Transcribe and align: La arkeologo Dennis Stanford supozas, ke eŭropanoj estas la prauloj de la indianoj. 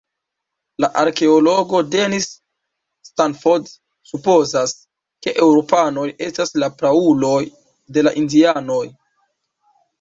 La 0.83 0.87
arkeologo 1.01 1.81
Dennis 1.95 2.25
Stanford 3.09 3.69
supozas, 4.13 4.75
ke 5.27 5.37
eŭropanoj 5.45 6.09
estas 6.31 6.57
la 6.65 6.73
prauloj 6.83 7.39
de 7.95 8.09
la 8.11 8.19
indianoj. 8.25 8.85